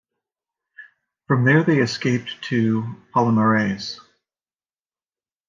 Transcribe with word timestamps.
From 1.27 1.45
there 1.45 1.63
they 1.63 1.77
escaped 1.77 2.41
to 2.45 2.81
Palmares. 3.13 3.99